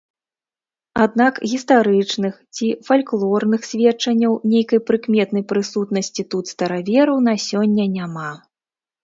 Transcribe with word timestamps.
Аднак 1.05 1.33
гістарычных 1.51 2.39
ці 2.57 2.67
фальклорных 2.87 3.61
сведчанняў 3.73 4.33
нейкай 4.55 4.79
прыкметнай 4.89 5.43
прысутнасці 5.53 6.27
тут 6.37 6.45
старавераў 6.55 7.17
на 7.31 7.39
сёння 7.47 7.83
няма. 8.01 8.27